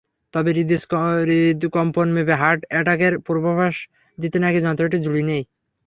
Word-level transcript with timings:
তবে 0.33 0.49
হৃৎকম্পন 1.27 2.07
মেপে 2.15 2.35
হার্ট 2.41 2.61
অ্যাটাকের 2.69 3.13
পূর্বাভাস 3.25 3.75
দিতে 4.17 4.37
নাকি 4.39 4.59
যন্ত্রটির 4.65 5.03
জুড়ি 5.05 5.23
নেই। 5.29 5.43